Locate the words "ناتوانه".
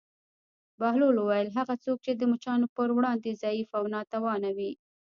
3.95-4.49